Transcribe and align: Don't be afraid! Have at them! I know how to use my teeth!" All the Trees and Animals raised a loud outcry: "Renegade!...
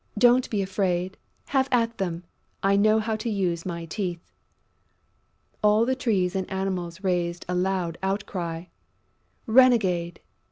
Don't 0.17 0.49
be 0.49 0.63
afraid! 0.63 1.15
Have 1.49 1.69
at 1.71 1.99
them! 1.99 2.23
I 2.63 2.75
know 2.75 2.97
how 2.97 3.15
to 3.17 3.29
use 3.29 3.67
my 3.67 3.85
teeth!" 3.85 4.31
All 5.61 5.85
the 5.85 5.93
Trees 5.93 6.35
and 6.35 6.49
Animals 6.49 7.03
raised 7.03 7.45
a 7.47 7.53
loud 7.53 7.99
outcry: 8.01 8.63
"Renegade!... 9.45 10.19